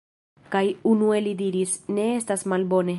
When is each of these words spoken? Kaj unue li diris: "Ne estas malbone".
Kaj 0.55 0.63
unue 0.93 1.19
li 1.27 1.35
diris: 1.43 1.75
"Ne 1.99 2.07
estas 2.17 2.47
malbone". 2.55 2.89